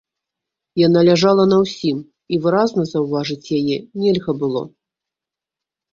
Яна 0.87 0.99
ляжала 1.09 1.43
на 1.51 1.57
ўсім, 1.65 1.97
і 2.35 2.41
выразна 2.45 2.81
заўважыць 2.95 3.51
яе 3.61 3.77
нельга 4.05 4.31
было. 4.45 4.61